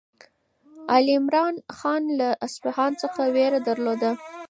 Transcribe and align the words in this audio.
علیمردان 0.95 1.55
خان 1.77 2.03
له 2.19 2.27
اصفهان 2.47 2.91
څخه 3.01 3.21
وېره 3.35 3.59
درلوده. 3.67 4.11